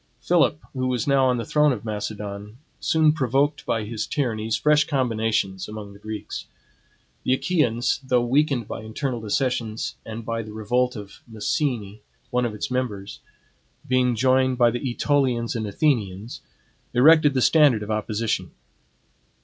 Philip, 0.19 0.59
who 0.73 0.87
was 0.87 1.05
now 1.05 1.27
on 1.27 1.37
the 1.37 1.45
throne 1.45 1.71
of 1.71 1.85
Macedon, 1.85 2.57
soon 2.79 3.11
provoked 3.13 3.67
by 3.67 3.83
his 3.83 4.07
tyrannies, 4.07 4.55
fresh 4.55 4.83
combinations 4.87 5.67
among 5.69 5.93
the 5.93 5.99
Greeks. 5.99 6.47
The 7.23 7.33
Achaeans, 7.35 7.99
though 8.03 8.25
weakened 8.25 8.67
by 8.67 8.81
internal 8.81 9.21
dissensions 9.21 9.97
and 10.03 10.25
by 10.25 10.41
the 10.41 10.53
revolt 10.53 10.95
of 10.95 11.21
Messene, 11.31 11.99
one 12.31 12.45
of 12.45 12.55
its 12.55 12.71
members, 12.71 13.19
being 13.87 14.15
joined 14.15 14.57
by 14.57 14.71
the 14.71 14.79
AEtolians 14.79 15.55
and 15.55 15.67
Athenians, 15.67 16.41
erected 16.95 17.35
the 17.35 17.41
standard 17.43 17.83
of 17.83 17.91
opposition. 17.91 18.49